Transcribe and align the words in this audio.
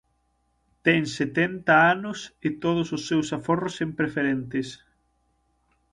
Ten 0.85 1.01
setenta 1.19 1.73
anos 1.93 2.19
e 2.47 2.49
todos 2.63 2.87
os 2.95 3.01
seus 3.09 3.27
aforros 3.37 3.75
en 3.85 3.89
preferentes. 3.99 4.67